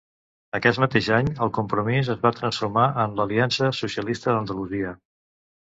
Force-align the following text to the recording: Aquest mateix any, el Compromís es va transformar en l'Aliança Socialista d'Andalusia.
Aquest 0.59 0.79
mateix 0.83 1.09
any, 1.17 1.29
el 1.47 1.51
Compromís 1.57 2.09
es 2.15 2.23
va 2.25 2.33
transformar 2.41 2.87
en 3.05 3.15
l'Aliança 3.21 3.71
Socialista 3.83 4.33
d'Andalusia. 4.37 4.99